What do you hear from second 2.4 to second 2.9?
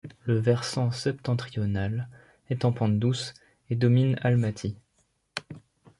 est en